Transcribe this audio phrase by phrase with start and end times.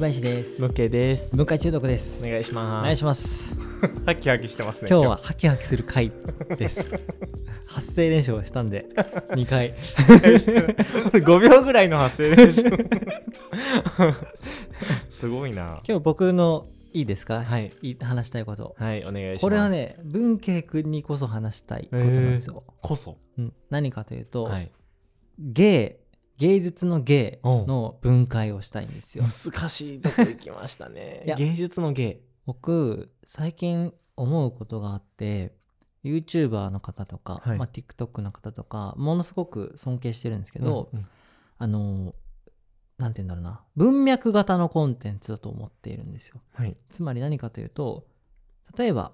[0.00, 0.62] 林です。
[0.62, 1.36] 向けです。
[1.36, 2.26] 文化中毒です。
[2.26, 2.80] お願いします。
[2.80, 3.54] お願いします。
[4.06, 6.10] ハキハキしてますね今日はハキハキする回
[6.56, 6.88] です。
[7.66, 8.86] 発声練習をしたんで
[9.30, 9.68] 2回。
[9.70, 12.62] 5秒ぐらいの発声練習。
[15.10, 15.82] すごいな。
[15.86, 17.42] 今日僕のいいですか？
[17.44, 17.70] はい。
[17.82, 18.74] い話したいこと。
[18.78, 19.42] はいお願いします。
[19.42, 23.18] これはね文慶君にこそ話したいことなんですよ、こそ。
[23.38, 24.70] うん、何かというと、はい。
[25.38, 25.98] 芸
[26.40, 29.24] 芸術の芸の分解をしたいんですよ。
[29.24, 31.22] 難しいとこ行きましたね。
[31.36, 32.22] 芸術の芸。
[32.46, 35.54] 僕最近思うことがあって
[36.02, 37.58] YouTuber の方とか、はい。
[37.58, 41.06] まあ、TikTok の方とかものすごく尊敬してるんですけど、うんうん。
[41.58, 42.14] あの
[42.96, 43.62] なんて言うんだろうな。
[43.76, 46.40] 文脈型のコンテンツだと思っているんですよ。
[46.54, 46.74] はい。
[46.88, 48.06] つまり何かというと
[48.78, 49.12] 例えば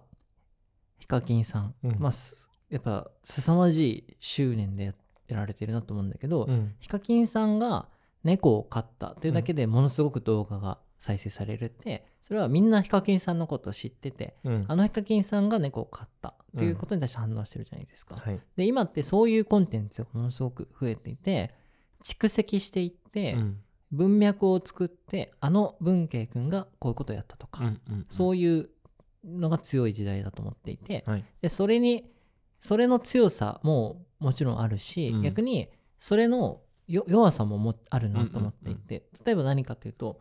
[1.00, 1.98] ヒカキンさん、うん。
[1.98, 4.94] まあすやっぱ凄まじい執念でや
[5.34, 6.74] られてるなと思うんだけど、うん。
[6.78, 7.88] ヒカキンさんが
[8.24, 14.64] 猫を飼ったっていうだけでものすごく動画が再生されるって、それはみんなヒカキンさんのことを知ってて、うん。
[14.68, 18.16] あのヒカキンさんが猫を飼ったっていうことに対して反応してるじゃないですか。
[18.16, 18.40] はい。
[18.56, 21.54] で、今ってそういうコンテンツがものすごく増えていて、
[22.02, 23.60] 蓄積していって、うん。
[23.92, 28.06] 文脈を作って、あの文慶君がこういうことをやったとか、うんうん。
[28.08, 28.68] そういう
[29.24, 31.24] のが強い時代だと思っていて、はい。
[31.40, 32.10] でそれに
[32.60, 35.22] それの強さももちろんあるし、うん。
[35.22, 40.20] 逆にそれのよ弱さももあるなと思っていて、例えば何かというと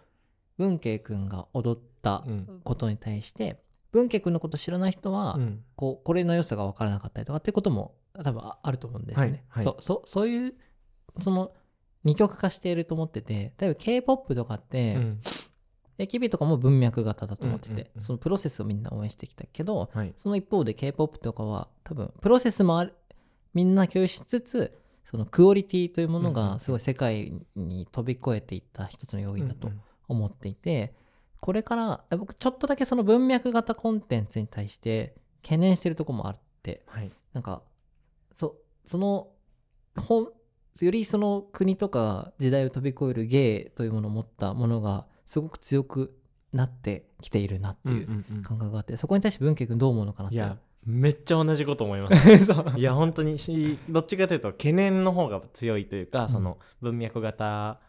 [0.58, 2.62] 文慶君が踊ったうん。
[2.64, 5.64] ことに対して、文慶君のこと知らない人は、うん。
[5.76, 9.28] こうこれの良さが分からなかったりとかっていうことも多分ああると思うんですね。
[9.28, 9.64] はいはい。
[9.64, 10.54] そうそそういう
[11.22, 11.54] その
[12.04, 15.22] 二極化していると思ってて例えば K-POP とかって、うん。
[15.98, 20.14] エキビとかも文脈型だと思ってて、うんうんうんそのプロセスをみんな応援してきたけど、はい。
[20.18, 22.94] その一方で K-POP とかは多分プロセスもある
[23.56, 29.72] みんな共有しつつそのクオリティというものがすごい世界に飛び越えていった一つの要因だと
[30.08, 30.94] 思っていて、
[31.40, 37.12] これから僕ちょっとだけその文脈型コンテンツに対して懸念してるところもあってはい。
[37.34, 37.62] なんか
[38.36, 39.30] そその
[39.96, 40.30] 本
[40.82, 46.18] よりその国とか時代を飛び越える芸というものを持ったものがすごく強く
[46.52, 48.08] なってきているなっていう
[48.44, 50.36] 感覚があって、そこに対して文慶君どう思うのかなって。
[50.36, 52.46] いやめっちゃ同じこと思います。
[52.46, 52.74] そう。
[52.78, 56.30] いや本当にしどっちかというと懸念の方が強いというか、ん。
[56.30, 57.80] その文脈型。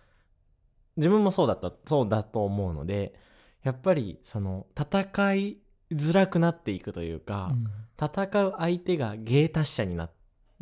[0.96, 3.14] 自分もそうだったそうだと思うので
[3.62, 5.58] やっぱりその戦い
[5.92, 7.54] づらくなっていくというか、
[8.00, 10.10] 戦う相手が芸達者になっ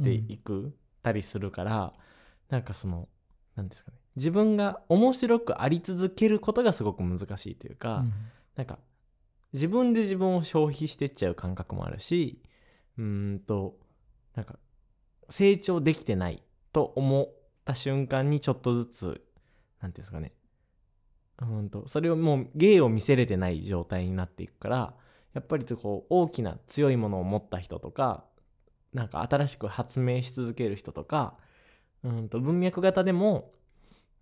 [0.02, 1.92] ていくたりするから、
[2.48, 3.08] なんかその
[3.56, 3.98] 何ですかね。
[4.16, 8.04] 自分が面白くあり続けることがすごく難しいというか、
[8.56, 8.78] なんか
[9.54, 12.42] 自分で自分を消費してっちゃう感覚もあるし
[12.98, 13.78] うーんと
[14.34, 14.58] なんか
[15.30, 16.42] 成長できてない
[16.72, 17.32] と思っ
[17.64, 19.24] た瞬間にちょっとずつ
[19.80, 20.32] なんていうんですかね。
[21.40, 24.94] うんとそれをもう芸を見せれてない状態になっていくから
[25.32, 28.24] やっぱりこう大きな強いものを持った人とか
[28.92, 31.36] なんか新しく発明し続ける人とか
[32.04, 33.52] うんと文脈型でも、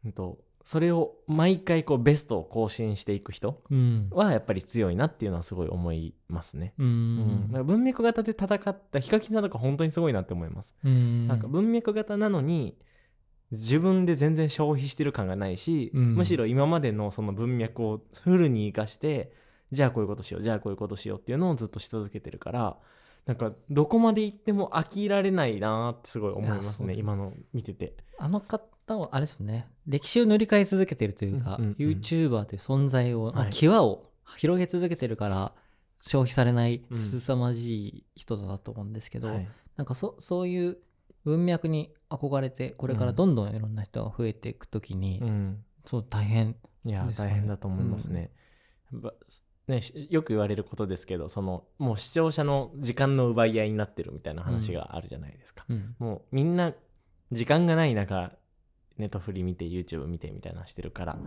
[0.04, 6.75] うんとそれを毎回こうベストを更新していく人うんはやっぱり強いなっていうのはすごい思いますね。
[6.78, 10.77] ううんんなんか文脈型で戦ったヒカキンさんとか本当にすごいなって思います。
[10.84, 12.77] うんなんか文脈型なのに
[13.50, 19.33] 自分で全然消費してる感がないし、うんむしろ今までのその文脈をフルに活かして
[19.73, 22.77] じゃあこういうことしようじゃあこういうことしようっていうのをずっとし続けてるから
[23.27, 27.97] なんかどこまで行っても飽きられないなーってすごい思いますね今の見てて。
[28.19, 34.04] あの方はあれですよね歴史を塗り替え続けてるというか、うんうんうん YouTuber という存在を、はい際を
[34.37, 35.53] 広げ続けてるから
[36.00, 40.78] 消費されない凄まじい人だと思うんですけど、はいなんかそそういう
[41.25, 46.54] 文脈に憧れてこれからどんどんいろんな人が増えていくときに、うんそう大変
[46.84, 48.31] いや、ですかね大変だと思いますね。
[48.93, 49.14] ば
[49.66, 55.64] ねよく言われることですけどそのもう視聴者の時間の奪い合いになってるみたいな話があるじゃないですか。
[55.69, 56.73] うんもうみんな
[57.31, 58.32] 時間がない中
[58.99, 61.19] ネットフリ見て YouTube 見てみたいなのしてるから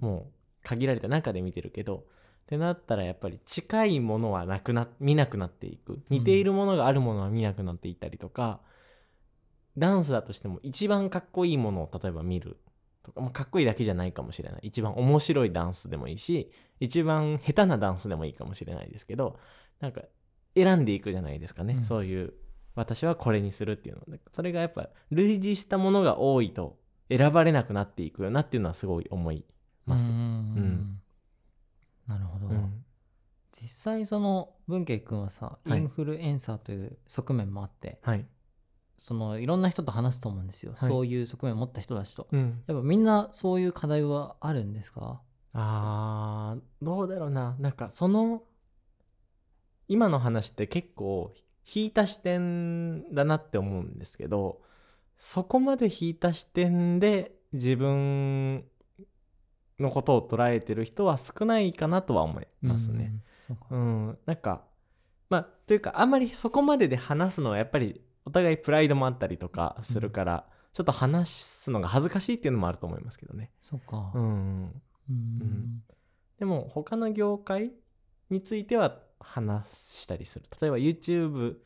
[0.00, 2.02] もう限られた中で見てるけどっ
[2.46, 6.00] てなったらやっぱり近いものはなくな見なくなっていく。
[6.10, 8.60] 似ているものがあるものは見なくなっていったりとか、
[9.78, 12.56] ダンスだとしても一番かっこいいものを例えば見る
[13.04, 14.62] とか、まあ、かっこいいだけじゃないかもしれない。
[14.64, 16.50] 一番面白いダンスでもいいし
[16.80, 19.38] 一番下手なダンスでもいいかもしれないですけど
[19.78, 20.02] なんか
[20.56, 21.84] 選んでいくじゃないですかね、うん。
[21.84, 22.34] そういう
[22.74, 24.02] 私はこれにするっていうの。
[24.08, 26.79] でそれがやっぱ類似したものが多いと
[27.10, 29.44] 選ばれなくなっていくよなっていうのはすごい思い
[29.84, 30.10] ます。
[30.10, 31.00] うんうん
[32.06, 32.84] なるほど、うん。
[33.52, 35.82] 実際その文慶君はさイはい。
[35.82, 38.26] ンフルエンサーという側面もあって、はい。
[38.98, 40.88] そのいろんな人と話すと思うんですよ、はい。
[40.88, 42.26] そういう側面を持った人たちと。
[42.32, 42.62] うん。
[42.66, 45.20] やっぱみんなそういう課題はあるんですか？
[45.52, 47.56] あーどうだろうな。
[47.58, 48.42] なんかその
[49.88, 51.32] 今の話って結構
[51.72, 54.62] 引いた視点だなって思うんですけど
[55.20, 58.64] そこまで引いた視点で自分
[59.78, 63.12] のことを捉えてる人は少ないかなとは思いますね。
[63.50, 63.56] うん。
[63.56, 64.64] そうん、なんか
[65.28, 73.50] まあというかあんまりそこまでで話すのはやっぱりお互いプライドもあったりとかするから、ちょっと話すのが恥ずかしいっていうのもあると思いますけどね。
[73.62, 74.12] そうか。
[74.14, 75.82] うん、うん。
[76.38, 77.72] でも他の業界
[78.30, 81.56] については話したりする例えば YouTube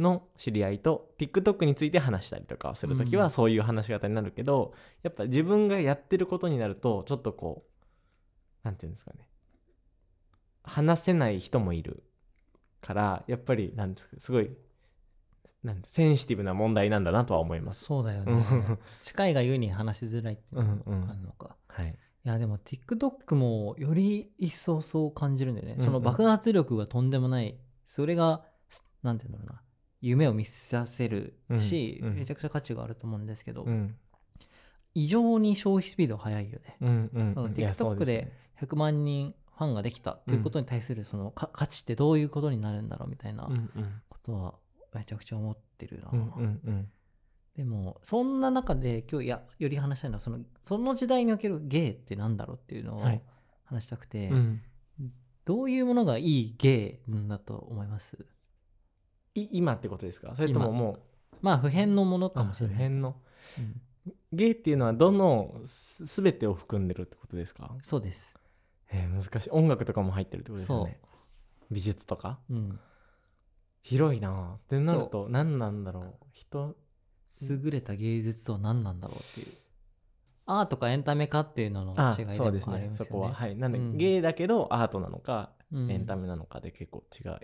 [0.00, 3.30] の知り合いと TikTok について話したりとかするときはうん。
[3.30, 9.28] そういう話し方になるけど、やっぱ自分がやってることになるとちょっとこうなんていうんですかね。
[10.62, 12.02] 話せない人もいる
[12.80, 14.50] からやっぱりなんですかすごい
[15.62, 17.84] なんセンシティブな問題なんだなとは思います。
[17.84, 18.32] そうだよね。
[18.32, 18.78] うん。
[19.02, 21.06] 近いがゆえに話しづらいっていうのうんうん。
[21.06, 21.56] があるのか。
[21.68, 25.84] はい、いやでも TikTok もより一層そう感じるんだよね、うんうん。
[25.84, 27.58] その爆発力がとんでもない。
[27.84, 29.62] それがすなんていうんだろうな
[30.00, 33.96] 夢を見させるし、めちゃくちゃ価値があると思うんですけど、うん。
[34.94, 36.76] 異常に消費スピード速いよね。
[36.80, 43.48] うんうんその TikTok で100万人ファンができたっていうことに対するそのか価値ってどういうことになるんだろうみたいな
[44.08, 44.54] ことは
[44.94, 46.88] めちゃくちゃ思ってるな、うんうんうん。
[47.54, 53.22] でもそんな中で今日いやより話したいのはそのその時代におけるゲイってなんだろうっていうのをはい。
[53.64, 54.60] 話したくて、うん。
[55.44, 58.16] どういうものがいいゲイなんだと思います？
[58.16, 58.18] い
[59.34, 60.34] 今ってことですか？
[60.34, 61.36] それとももう。
[61.40, 62.74] まあ普遍のものかもしれない。
[62.74, 63.16] あ普遍の。
[63.58, 63.80] うん。
[64.32, 67.70] ゲイっていうのはどのす全てを含んでるってことですか？
[67.82, 68.36] そうです。
[68.90, 69.50] えー難しい。
[69.50, 71.00] 音楽とかも入ってるってことですよそね
[71.70, 72.40] 美術とか？
[72.50, 72.78] うん。
[73.82, 76.14] 広いなあってなると何なんだろう？
[76.32, 76.76] 人
[77.48, 79.56] 優れた芸術とは何なんだろうっていう。
[80.46, 82.88] アートかエンタメかっていうののあ違いでもありますよね。
[82.88, 82.94] ね。
[82.94, 83.32] そこは。
[83.32, 83.56] はい。
[83.56, 85.90] なんで、うんゲイだけどアートなのか、うん。
[85.90, 87.38] エンタメなのかで結構違う。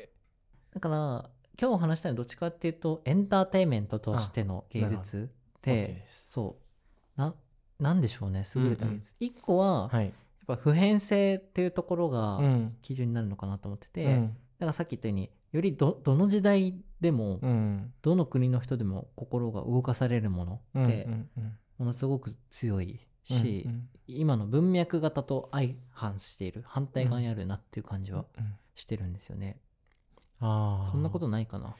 [0.75, 1.31] だから
[1.61, 6.56] 今日話したいのはどっちかっていうとエンターテインメントとしての芸術ってそ
[7.17, 7.20] う。
[7.20, 7.35] な
[7.79, 8.43] なんでしょうね。
[8.55, 9.14] 優れた芸術。
[9.20, 10.12] 一個はやっはい
[10.47, 12.76] ぱ普遍性っていうところがうん。
[12.82, 14.26] 基準になるのかなと思ってて、うん。
[14.26, 14.31] だ
[14.61, 17.93] からさっき言ったようによりどどの時代でもうん。
[18.02, 23.88] どの国の人でも心が動かされるものうんってうんうんものすごく強いし、うんうん。
[24.06, 28.55] 今の文脈型と相反している反対側にあるなっていう感じはうん。
[28.75, 29.59] してるんですよね。
[30.41, 31.77] ああそんなことないかな。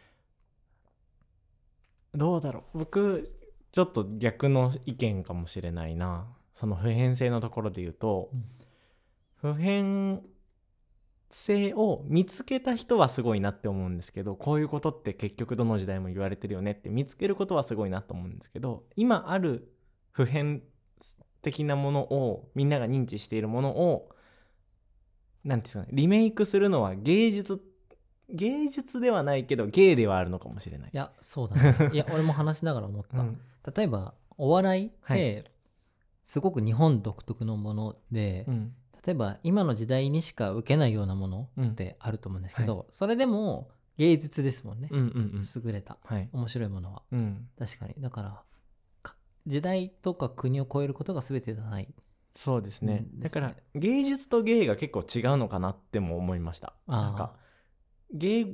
[2.15, 2.79] どうだろう。
[2.79, 3.25] 僕
[3.73, 6.27] ちょっと逆の意見かもしれないな。
[6.55, 8.31] その普遍性のところで言うと、
[9.37, 10.23] 普遍
[11.31, 19.71] 性を見つけた人はすごいなって思うんですけどこういうことって結局どの時代も言われてるよねって見つけることはすごいなと思うんですけど今ある
[20.13, 20.63] 普遍
[21.43, 24.09] 的なものをみんなが認知しているものを
[25.45, 27.61] なんていうんですかねリメイクするのは芸術
[28.29, 30.97] 芸術ではないけど芸ではあるのかもしれないい。
[30.97, 31.91] やそうだね。
[31.93, 33.23] いや 俺も話しながら思った。
[33.23, 33.41] うん
[33.77, 35.45] 例えばお笑いっはて
[36.25, 38.75] すごく日本独特のもので、うん
[39.05, 44.89] 例えば今の時代にしか受けないようなものってあると思うんですけど、それでも芸術ですもんね。
[44.91, 45.09] うんうんう
[45.39, 47.03] ん優れたはい面白いものは。
[47.13, 47.95] うん確かに。
[47.99, 48.43] だから
[49.03, 49.15] か
[49.47, 51.95] 時代とか国を超えることが全てではない。
[52.35, 57.35] そうですね、うんだから芸術と芸が結構違うのかなっても思いましたあーなんか
[58.13, 58.47] 芸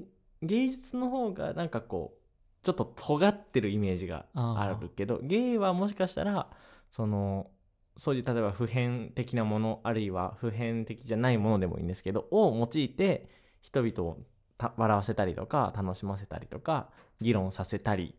[0.43, 6.49] 芸術の方がなんかこうちょっと尖ってるイメージがあるけど芸はもしかしたら
[6.89, 7.51] その
[7.97, 13.29] そういう例えば普遍的なものあるいは普遍的じゃないものでもいいんですけどを用いて
[13.61, 14.19] 人々を
[14.57, 16.89] た笑わせたりとか楽しませたりとか
[17.21, 18.15] 議論させたり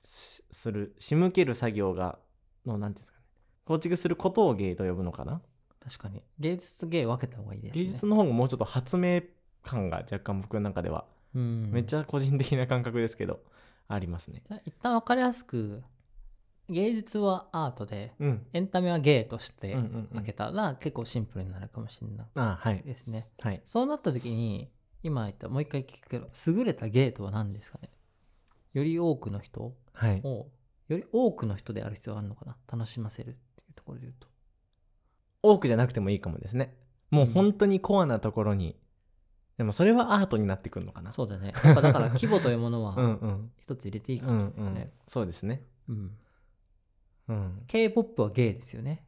[0.00, 2.18] しする仕向ける作業が
[2.64, 3.24] のなんていうんですかね
[3.70, 5.40] 構築することを芸と呼ぶのかな、
[5.80, 6.24] 確かに。
[6.40, 7.82] 芸術と芸分けた方がいいですね。
[7.84, 9.22] 芸術の方がもうちょっと発明
[9.62, 13.40] 感が若干僕の中では、うん、めっちゃ個人的な感覚ですけど
[13.88, 14.42] ありますね。
[14.48, 15.82] じゃあ一旦分かりやすく
[16.68, 18.46] 芸術はアートでうん。
[18.52, 22.26] エンタメは芸として分けたら結構シンプルになるかもしれない。
[22.36, 22.82] あはい。
[22.82, 23.28] ですね。
[23.40, 23.60] はい。
[23.64, 24.70] そうなった時に
[25.02, 27.90] 今言ったもう一回聞くけど優れた芸とは何ですかね？
[28.72, 30.20] より多くの人はい。
[30.22, 30.46] を
[30.88, 32.56] より多くの人である必要があるのかな？
[32.70, 34.28] 楽しませるっていうところで言うと。
[35.42, 36.76] 多くじゃなくてもいいかもですね。
[37.10, 38.76] もう本当にコアなところに、
[39.60, 41.52] でもそれはアートになってくるのかなそうだね。
[41.62, 44.92] やっぱだから規模というもの うんはうん一つ入れていいかうんうんもしれないですね。
[45.06, 46.16] そうですねうん。
[47.28, 49.04] うん、K-POP は芸ですよね。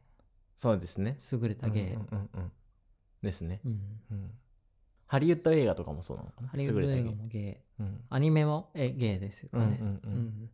[0.55, 1.93] そうですね優れた芸。
[1.93, 2.51] うんうんうんうん
[3.23, 3.71] ですね、うん。
[4.11, 4.31] うん、
[5.07, 7.63] ハリウッド映画とかもそうなのかなハリウッド映画優れた芸も芸。
[7.79, 9.77] うんアニメもえ芸ですようんうんね。
[9.81, 10.49] うんうん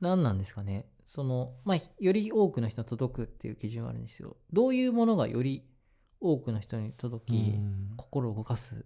[0.00, 5.68] 何なんですかねそのまあより多くの人に届くっていう基準はあるんですよどういうものがより
[6.20, 7.92] 多くの人に届き、うん。
[7.96, 8.84] 心を動かす。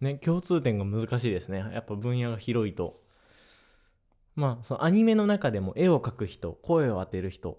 [0.00, 1.58] ね共通点が難しいですね。
[1.58, 3.02] やっぱ分野が広いと。
[4.34, 7.58] まあそのアニメの中でも絵を描く人声を当てる人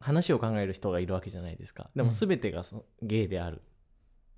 [0.00, 1.90] 話を考える人がいるわけじゃないですか。
[1.94, 2.14] でもうん。
[2.14, 3.62] 全てがそゲイである。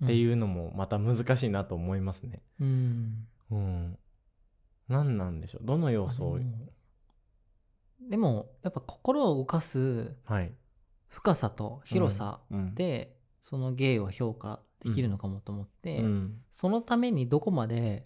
[0.04, 2.42] っていううのもまた難しいなと思いますね。
[2.60, 3.98] うん、うん。
[4.88, 5.66] 何なんでしょう？
[5.66, 6.68] どの要素をも
[8.10, 10.52] でもやっぱ心を動かすはい。
[11.08, 12.74] 深さと広さうん。
[12.74, 13.15] で、
[13.46, 16.34] その芸を評価できるのかもと思って、うん。
[16.50, 18.04] そのためにどこまで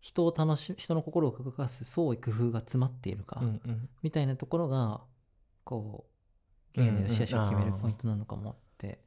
[0.00, 3.88] 人を楽し人の心を動かす創意工夫が詰まっているか、うんうん。
[4.04, 5.00] みたいなところが
[5.64, 6.06] こ
[6.76, 9.00] う芸の良し悪しを決めるポイントなのかもって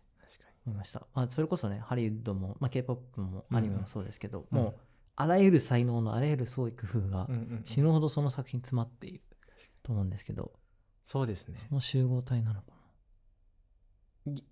[0.65, 4.57] 思いました、まあ、それこそねハリウッドも、まあ、k p o p もアニメもそうですけど、うん。
[4.57, 4.73] もう
[5.15, 7.29] あらゆる才能のあらゆる創意工夫が
[7.63, 9.21] 死ぬほどその作品に詰まっている
[9.81, 10.51] と思うんですけど
[11.05, 11.59] そうですね。
[11.69, 12.72] その集合体なのかぎ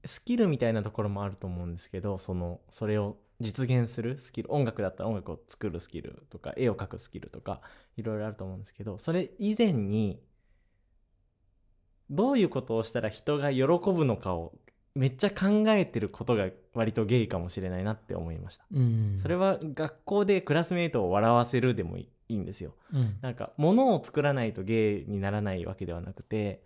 [0.04, 7.62] スキルみたいなところもあると思うんですけどそのそれを実現するスキル音楽だったら音楽を作るスキルとか絵を描くスキルとか
[7.98, 10.20] いろいろあると思うんですけどそれ以前に
[12.10, 14.54] どういうことをしたら人が喜ぶのかを
[14.94, 18.66] めっちゃ考えてることが割とゲイかもしれないなって思いました、
[19.22, 22.74] それは学校でクラスメートを笑わせるでもいいいいんですよ。
[22.94, 23.18] うん。
[23.22, 26.63] なんか物を作らないとゲイにならないわけではなくて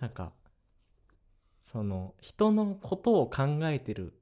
[0.00, 0.32] なんか
[1.70, 4.14] その人のことを考えてる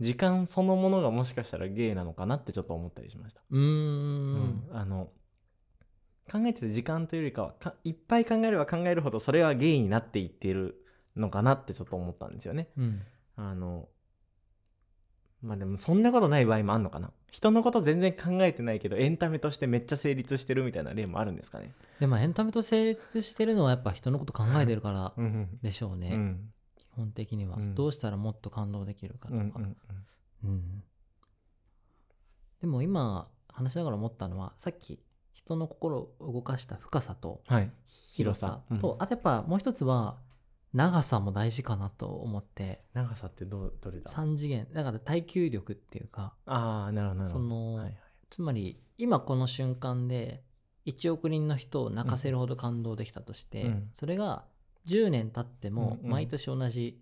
[0.00, 3.42] 時間そのものがもしかしたらゲイなのかなってちょっと思ったりしました。
[3.50, 5.10] うーうんんあの
[6.32, 10.82] 考えてる時間というよりかはかいっぱい考えれば考えるほどそれはゲイになっていっている
[11.14, 12.70] のかなってちょっと思ったんですよね。
[12.78, 13.02] うん
[13.36, 13.90] あの
[15.42, 21.74] まあでもそんなことない場合もあんのかな人のこと全然考えてないけどエンタメとしてめっちゃ成立してるみたいな例もあるんですかね。
[22.00, 26.63] でもエンタメと成立してるのはやっぱ人のこと考えてるからうんでしょうね、うん基
[26.96, 27.74] 本的には、うん。
[27.74, 29.76] どうしたらもっと感動できるかとか、うんうん
[30.44, 30.82] うん。
[32.60, 35.00] でも今話しながら思ったのはさっき
[35.32, 37.70] 人の心を動かした深さとはい。
[37.86, 38.80] 広さ広さ。
[38.80, 40.18] と、あとやっぱもう一つは
[40.72, 42.84] 長さも大事かなと思って。
[42.94, 44.66] 長さってどうどれだ？3次元。
[44.72, 47.44] だから耐久力っていうかああなるほどなるほど。
[47.44, 47.96] その、はいはい。
[48.30, 50.42] つまり今この瞬間で
[50.86, 53.90] 1億人の人を泣かせるほど感動できたとして、うん。
[53.94, 54.44] それが
[54.86, 57.00] 10年経っても毎年同じ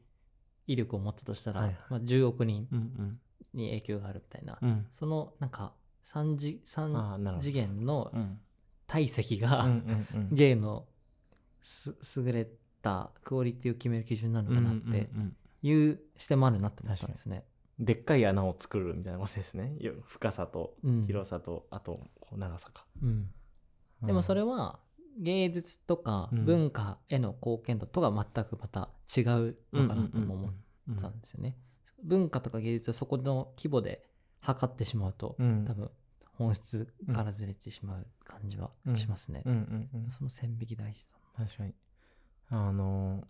[0.67, 3.21] 威力を持ったとしたら、まあ、10億人うん
[3.55, 4.59] に影響があるみたいな、
[4.93, 5.75] そのなんか
[6.05, 7.41] 3, 次ああ3なるほど。
[7.41, 8.41] 次元のうん。
[8.87, 9.67] 体積が、
[10.33, 10.87] ゲーの
[11.62, 12.47] す優れ
[12.83, 15.09] たクオリティを決める基準なのかなって
[15.62, 17.45] いう視点もあるなって思ったんですね。
[17.79, 19.77] でっかい穴を作るみたいなことですね。
[19.81, 21.07] よ深さとうん。
[21.07, 23.31] 広さと、あと長さか、うん。
[24.03, 24.79] でもそれは
[25.19, 26.45] 芸術とかうん。
[26.45, 30.52] 文化への貢献度とは全くまた違うのかなとも思っ
[31.00, 31.57] たんですよね。
[32.02, 34.04] 文化とか芸術はそこの規模で
[34.40, 35.64] 測ってしまうと、うん。
[35.64, 35.90] 多分
[36.33, 39.42] 本質からずれてしまう感じはしますね。
[40.09, 41.45] その線引き大事だ。
[41.45, 41.75] 確かに。
[42.49, 43.26] あの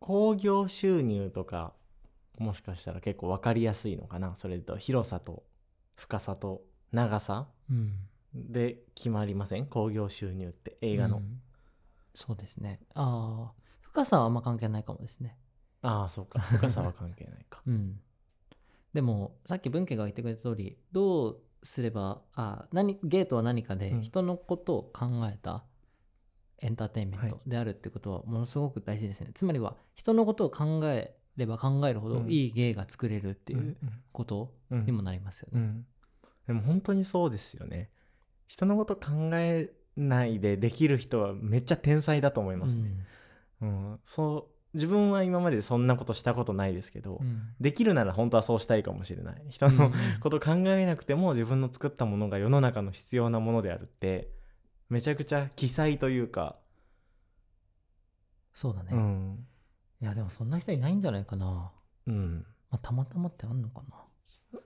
[0.00, 1.74] 興行収入とか
[2.38, 4.36] もしかしたら結構分かりやすいのかな。
[4.36, 5.44] それと広さと
[5.96, 6.62] 深さと
[6.92, 7.48] 長さ。
[7.70, 7.92] うん、
[8.34, 9.66] で決まりません？
[9.66, 11.40] 興行収入って映画の、うん。
[12.14, 12.80] そうですね。
[12.94, 15.36] ああ、深さはあんま関係ないかもですね。
[15.82, 16.38] ああそうか。
[16.40, 17.62] 深さは関係ないか。
[17.66, 18.00] うん。
[18.92, 24.02] でも、さっき文家が言ってくれた通り、どうすれば、あ何ゲートは何かでうん。
[24.02, 25.64] 人のことを考えた
[26.60, 27.30] エンターテインメンはい。
[27.30, 29.30] トであるってことはものすごく大事ですね。
[29.34, 32.30] つまりは、人のことを考えれば考えるほどうん。
[32.30, 35.60] いい芸が作れるっていううんことうんにもなりますよね。
[35.60, 35.86] うん、
[36.48, 37.90] でも本当にそうですよね
[38.48, 42.90] 人のこと考えないでできる人はめっちゃ天才だと思いますね、
[43.62, 44.00] うん。
[44.02, 47.54] そう自分は今までそんなことしたことないですけど、うん。
[47.60, 49.42] できるなら本当はそうしたいかもしれない。
[49.48, 54.30] 人のこと考えなくても自分の作ったものが世の中の必要なものであるって
[54.88, 56.56] めちゃくちゃ奇才というか、
[58.54, 58.90] そうだね。
[58.92, 59.46] うん。
[60.00, 61.70] いや、でもそんな人いないんじゃないかな。
[62.06, 62.46] うん。
[62.70, 63.96] まあ、たまたまってあんのかな。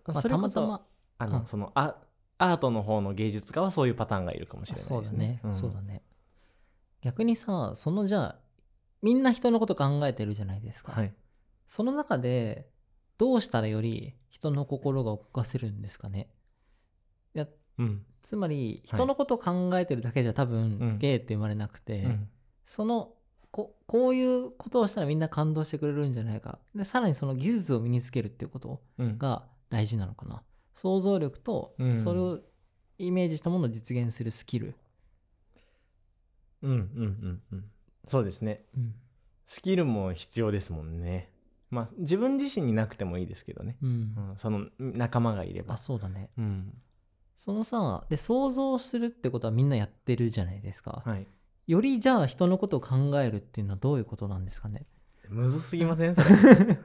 [0.07, 0.87] まあ、たまたま。
[1.19, 1.47] あの、うん。
[1.47, 1.97] そのあ
[2.42, 5.40] アートの方の芸術家はそういうパターンがいるかもしれないそうだですね。
[5.44, 5.54] ね、ん。
[5.54, 6.02] そうだね。
[7.00, 8.38] 逆にさそのじゃあ
[9.00, 11.14] みんな人のこと考えてるじゃないですか、はい。
[11.68, 12.68] その中で
[13.16, 16.28] どうしたらより人の心が動かせるんですかね。
[17.37, 17.46] いや
[17.78, 18.04] うん。
[18.22, 20.99] つまり人のことを考えてるだけじゃ多分、うん。
[20.99, 22.28] ゲイって生まれなくて、うん。
[22.66, 23.14] その
[23.52, 26.58] ここういうことをしたらみんな感動してくれるんじゃないか。
[26.75, 29.18] でさらにその技術を身につけるっていうことうん。
[29.18, 30.42] が大事なのかな
[30.75, 31.95] 想像力とうん。
[31.95, 32.41] それを
[32.99, 34.75] イメージしたものを実現するスキル、
[36.62, 37.64] うんうんうんうん。
[38.07, 38.64] そうですね。
[38.76, 38.95] うん。
[39.47, 41.31] スキルも必要ですもんね。
[41.71, 43.91] まあ自分自身になくてもいいですけどね、うん。
[43.91, 43.93] う
[44.35, 45.75] ん、その仲間がいれば。
[45.75, 46.31] あそうだね。
[46.38, 46.73] うん。
[47.37, 51.26] そのさで想像するってことはみんなやってるじゃないですか、はい。
[51.67, 54.87] よりじゃあ人のことを考えるっていうのはどういうことなんですかね。
[55.29, 56.14] むずすぎません？
[56.14, 56.29] それ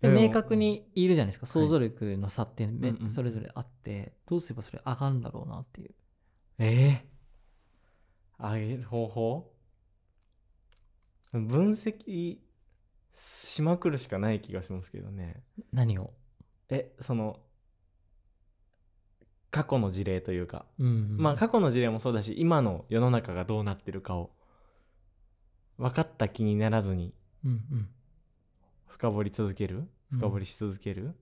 [0.00, 1.46] 明確にいるじゃないですか。
[1.46, 1.68] 想はい。
[1.68, 4.12] 像力の差ってめうんうんそれぞれあって。
[4.26, 5.94] どうすればそれ上がるんだろうなっていう。
[6.58, 9.52] えー、上げる方法？
[11.32, 12.38] 分析
[13.12, 15.42] しまくるしかない気がしますけどね。
[15.72, 16.12] 何を？
[16.68, 17.40] えその
[19.50, 21.16] 過去の事例というか、うん。
[21.18, 24.30] まあ過去の事例もそうだし今の世の中がどうなってるかを
[25.76, 27.14] 分かった気にならずに。
[27.44, 27.88] うんうん
[28.98, 29.88] 深掘り続ける？
[30.12, 30.18] うん。
[30.18, 31.14] 深掘りし続ける、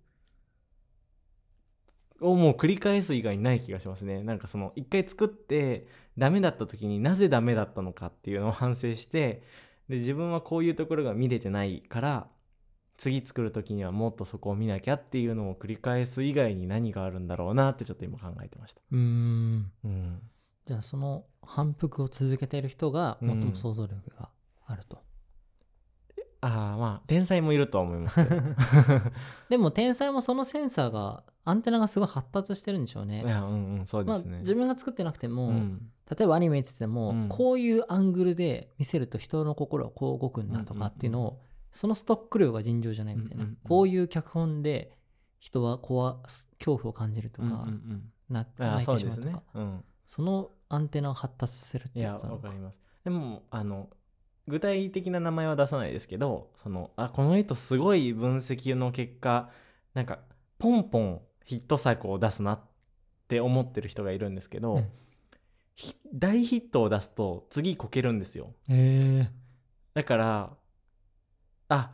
[2.21, 4.23] をもう繰り返す以外にない気がしますね。
[4.23, 9.43] なんかその一回作ってダメだった時になぜダメだったのかっていうのを反省して
[9.89, 12.29] で自分はこういうところが見れてないから
[12.97, 18.81] 次作る時にはもっとそこを見なきゃっていうのを繰り返す以外に何があるんだろうなってちょっと今考えてました。
[18.91, 19.71] うーん。
[19.85, 20.23] うん、
[20.65, 24.31] じゃあその反復を続けている人が最も想像力が
[24.67, 25.03] あると、
[26.41, 28.43] ああまあ天才もいるとは思いますけど。
[29.49, 33.23] でも天才もそのセンサーがアンテナがすごい発達してるんでしょうね。
[33.25, 34.39] いやうんうんそうでまあすね。
[34.41, 35.91] 自分が作ってなくても、うん。
[36.11, 37.29] 例えばアニメ見てても、うん。
[37.29, 41.41] こういうアングルで見せると人の心はこう動くんだとかっていうのを、
[41.73, 43.59] そのストック量が尋常じゃないみたいな、うんうんうん。
[43.65, 44.93] こういう脚本で
[45.39, 48.13] 人は怖恐怖を感じるとか、うんうんうん。
[48.29, 49.43] なああ泣いそうですねてしまうとか。
[49.55, 49.85] うん。
[50.05, 52.79] そのアンテナを発達させるっていうことなのかわかります。
[53.05, 53.89] でもあの
[54.49, 59.51] 具体的な名前は出さないですけどそのあこの人すごい分析の結果
[59.95, 60.21] なんか
[60.59, 62.61] ポンポンヒット作を出すなっ
[63.29, 64.89] て思ってる人がいるんですけど、うん。
[65.75, 68.53] ひ大ヒットを出すと次こけるんですよ。
[69.95, 70.51] だから
[71.69, 71.91] あ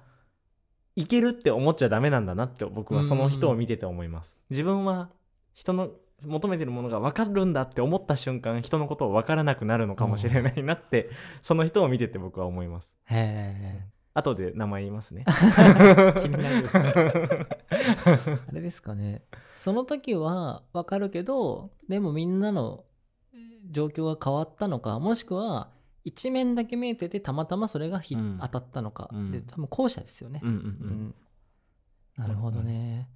[0.95, 4.37] いけるって思っちゃダメなんだなって僕はその人を見てて思います。
[4.51, 5.11] 自分は
[5.53, 5.91] 人の
[6.25, 12.95] 求めてるものが分かるんだって思った瞬間人のことを分からなくなるのかもしれないなってその人を見てて僕は思います。
[13.07, 13.83] へ
[14.15, 15.25] 後で名前言いますね。
[15.27, 16.69] え気になる。
[18.49, 19.23] あれですかね。
[19.57, 22.85] その時はわかるけどでもみんなの
[23.71, 25.71] 状況が変わったのかもしくは
[26.05, 28.39] 一面だけ見えててたまたまそれがひ、うん。
[28.41, 29.31] 当たったのか、うん。
[29.31, 30.55] で多分後者ですよね、うんうん。
[30.57, 31.15] うん。
[32.17, 33.09] なるほどね、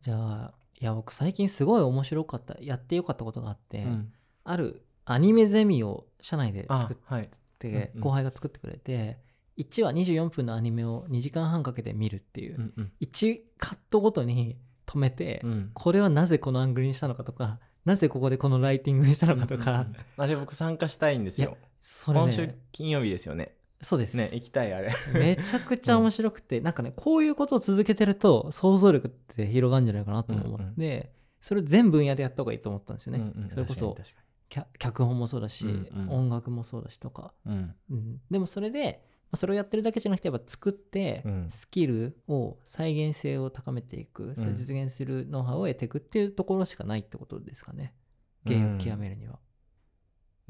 [0.00, 3.92] じゃあいや僕最近すごい面白かったやってよかったことがあって、うん。
[3.92, 4.12] うん
[4.48, 7.28] あるアニメゼミを社内であ作っはい。
[7.58, 8.00] て、うんうん。
[8.00, 9.18] 後輩が作ってくれて
[9.58, 12.92] 1話24分のアニメを2時間半かけて見るっていう、うんうん。
[13.00, 15.70] 1カットごとに止めて、うん。
[15.74, 19.96] これはなぜこのアングルにしたのかとかなぜここでこのライティングにしたのかとか、うんうんうん。
[20.16, 21.56] あれ僕参加したいんですよ。
[21.82, 24.90] それ今週ね金曜日ですよねそうです、ね行きたいあれ。
[25.14, 33.96] めちゃくちゃ面白くて、なんかねこういうことを続けてると想像力って広がるんじゃないかなと思って、それを全分野でやった方がいいと思ったんですよね、うんうんそれこそ
[34.78, 36.10] 脚本もそうだし、うんうん。
[36.10, 37.74] 音楽もそうだしとか、にうん。
[37.90, 41.46] うん、でもそれでまあそれをやってるだけじゃなくてやっぱ作って、うん。
[41.50, 47.92] スキルを再現性を高めていく、それを実現するノウハウを得ていくっていうところしかないってことですかね。
[48.44, 49.40] 芸を極めるには、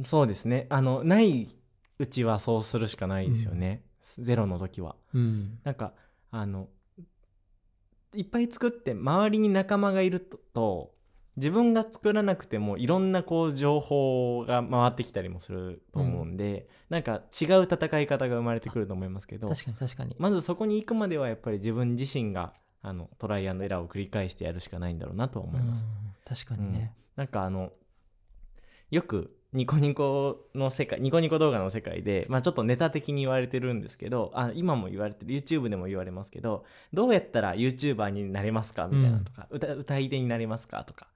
[0.05, 0.67] そうですね。
[0.69, 1.49] あのない
[1.99, 4.97] うちはそうするしかないですよね、ゼロの時は。
[5.15, 5.59] うん。
[5.65, 5.93] なんか
[6.31, 6.69] あの
[8.15, 10.95] いっぱい作って周りに仲間がいるとと
[11.37, 25.85] 自分が作らなくてもいろんなこう情報が回ってきたりもすると思うんで、なんか違う戦い方が生まれてくると思いますけど確かに確かに、まずそこに行くまではやっぱり自分自身があのトライアンドエラーを繰り返してやるしかないんだろうなとは思います。
[25.85, 27.73] うん確かにね、なんかあの
[28.91, 41.09] よくニコニコの世界ニコニコ動画の世界で、まあ、ちょっとネタ的に言われてるんですけどあ今も言われてる YouTube でも言われますけどどうやったら YouTuber になれますかみたいなとか、歌歌い手になれますかとか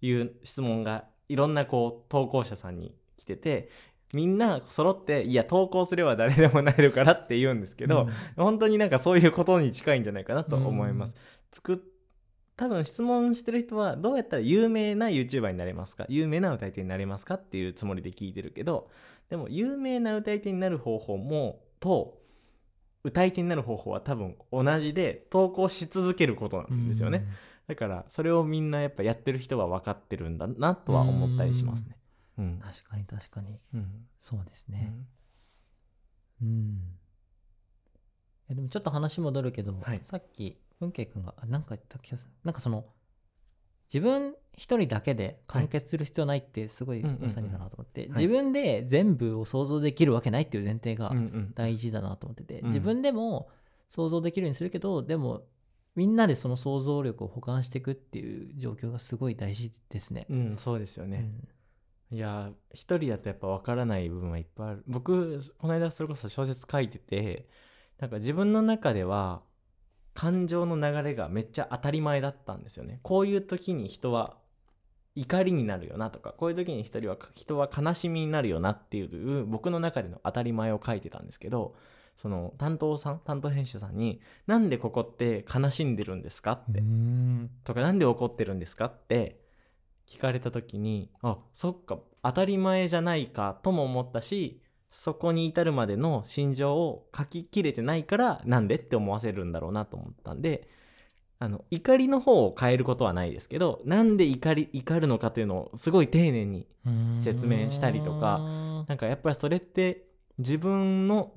[0.00, 3.70] いう質問がいろんなこう投稿者さんに来てて
[4.12, 8.44] みんな揃っていや投稿すれば誰でもなれるからって言うんですけど、うん。
[8.44, 11.16] 本当になんかそういうことに近いんじゃないかなと思います。
[11.52, 11.76] 作っ
[12.56, 16.06] 多分質問してる人はどうやったら有名な YouTuber になれますか？
[16.08, 18.88] 有名な歌い手になれますかっていうつもりで聞いてるけど
[19.28, 22.18] でも有名な歌い手になる方法もと
[23.04, 27.26] 歌い手になる方法は多分同じで投稿し続けることなんですよね、
[27.68, 31.96] だからそれをみんなやっぱやってる人は分かってるんだなとは思ったりしますね。
[32.38, 32.44] うん。
[32.44, 32.58] うん。
[32.58, 33.60] 確かに確かに。
[33.74, 34.06] うん。
[34.18, 34.92] そうですね。
[36.42, 36.48] うん。
[36.48, 36.80] うん、
[38.48, 40.00] えでもちょっと話戻るけど、はい。
[40.02, 42.32] さっき文慶君があなんか言った気がする。
[42.44, 42.86] なんかその
[43.92, 48.10] 自分一人だけで完結する必要ないってすごいまさにだなと思って、い。
[48.10, 52.66] 自分で全部を想像できるわけないっていう前提がうんうん大事だなと思ってて、うん。
[52.68, 53.48] 自分でも
[53.88, 55.44] 想像できるようにするけどでも
[55.94, 60.26] みんなでその想像力を補完していくっていう状況がすごい大事ですね。
[60.28, 61.30] うんそうですよね、
[62.10, 62.16] うん。
[62.16, 64.84] いや一人だとやっぱ分からない部分はいっぱいある。
[64.86, 67.48] 僕この間それこそ小説書いてて
[67.98, 69.42] なんか自分の中では
[70.14, 74.36] 感情の流れがめっちゃ当たり前だったんですよねこういう時に人は
[75.14, 81.74] 怒りになるよなとかこういう時に一人は人は悲しみになるよなっていう僕の中での当たり前を書いてたんですけど
[82.16, 89.40] その担当さん担当編集さんに「なんでここって悲しんでるんですか?」ってうんとかなんで怒ってるんですかって
[90.06, 94.60] 聞かれた時にあそっか当たり前じゃないかとも思ったし
[94.98, 100.70] そこに至るまでの心情を書ききれてないからなんでって思わせるんだろうなと思ったんで
[101.38, 106.66] あの怒りの方を変えることはないですけどなんで怒り怒るのかというのをすごい丁寧に
[107.20, 108.38] 説明したりとか
[108.88, 110.06] なんかやっぱりそれって
[110.38, 111.34] 自分の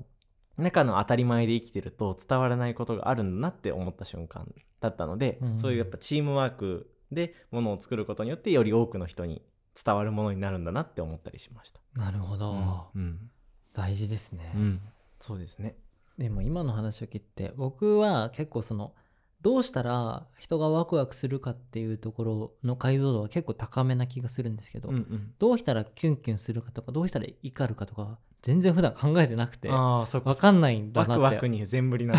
[0.56, 5.58] 中の当たり前で生きてると伝わらないことがあるんだなって思った瞬間だったので、うん。
[5.58, 9.42] そういうやっぱチームワークでものを作ることによってより多くの人に
[9.74, 11.80] 伝わるものになるんだなって思ったりしました。
[11.94, 13.30] なるほど、うん、
[13.72, 14.52] 大事ですね。
[14.54, 14.80] うん、
[15.18, 15.76] そうですね。
[16.18, 18.92] でも今の話を聞いて僕は結構その
[19.40, 30.50] どうしたら人がワクワクするかっていうところの解像度は結構高めな気がするんですけど、うんうん、どうしたらキュンキュンするかとかどうしたら怒るかとか全然普段考えてなくてああそ分か。
[30.50, 31.12] んないんだなって。
[31.12, 32.14] ワクワクに全振りな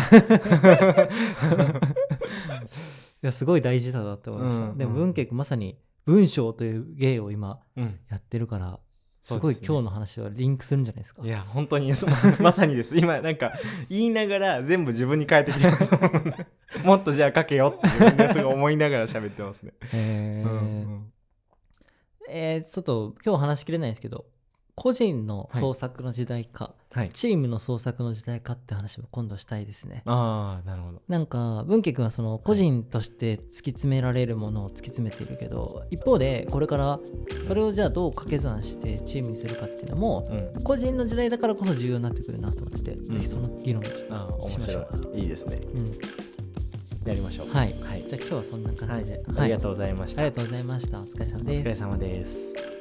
[3.20, 8.00] やすごい大事だなって思いました、うんうんでも文慶君まさに文章という芸を今うん。
[8.10, 8.80] やってるから
[9.24, 11.22] すごい今日の話はリンクするんじゃないですか？
[11.22, 11.92] いや本当に
[12.42, 12.96] まさにです。
[12.96, 13.52] 今なんか
[13.88, 15.92] 言いながら全部自分に変えてきてます
[16.84, 19.72] も っとじゃあ書けよって自分ですごい思いながら喋ってますね。
[19.92, 20.50] へー。
[20.50, 21.12] うんうん。
[22.28, 24.24] えーちょっと今日話しきれないんですけど
[24.82, 30.02] 個人の創作の時代か、はい、チームの創作の時代かって話も今度したいですね。
[30.06, 31.00] ああなるほど。
[31.06, 36.98] なんか文慶君はその個人として突き詰められるものを突き詰めているけど一方でこれから
[37.46, 43.08] それをじゃあどう掛け算してチームにするかっていうのもうん、個人の時代だからこそ重要になってくるなと思ってて、ん。
[43.08, 45.20] ぜひその議論をしましょう、白い。
[45.20, 45.60] いいですね。
[45.74, 45.90] うん、
[47.06, 47.50] やりましょう。
[47.50, 47.76] はい。
[47.80, 48.04] はい。
[48.08, 50.22] じゃあ今日はそんな感じで、ありがとうございました。
[50.22, 51.00] ありがとうございました。
[51.00, 51.62] お疲れ様おです。
[51.62, 52.71] 疲れ様です。